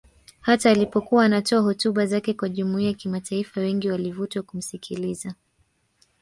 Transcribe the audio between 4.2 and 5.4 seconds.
kumsikiliza